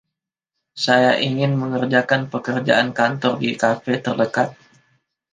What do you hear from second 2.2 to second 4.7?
pekerjaan kantor di kafe terdekat